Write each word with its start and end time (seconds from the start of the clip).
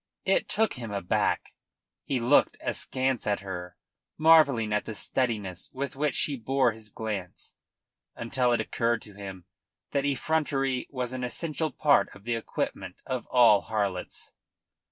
It 0.25 0.49
took 0.49 0.73
him 0.73 0.91
aback. 0.91 1.53
He 2.05 2.19
looked 2.19 2.57
askance 2.59 3.27
at 3.27 3.41
her, 3.41 3.77
marvelling 4.17 4.73
at 4.73 4.85
the 4.85 4.95
steadiness 4.95 5.69
with 5.73 5.95
which 5.95 6.15
she 6.15 6.35
bore 6.37 6.71
his 6.71 6.89
glance, 6.89 7.53
until 8.15 8.51
it 8.51 8.59
occurred 8.61 9.03
to 9.03 9.13
him 9.13 9.45
that 9.91 10.03
effrontery 10.03 10.87
was 10.89 11.13
an 11.13 11.23
essential 11.23 11.69
part 11.71 12.09
of 12.15 12.23
the 12.23 12.33
equipment 12.33 12.95
of 13.05 13.27
all 13.27 13.61
harlots. 13.61 14.33